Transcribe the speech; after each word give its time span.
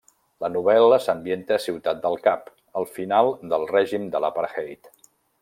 La 0.43 0.47
novel·la 0.51 0.97
s'ambienta 1.07 1.57
a 1.57 1.63
Ciutat 1.65 1.99
del 2.07 2.17
Cap 2.29 2.49
al 2.81 2.89
final 2.97 3.31
del 3.53 3.69
règim 3.75 4.09
de 4.17 4.25
l'apartheid. 4.27 4.93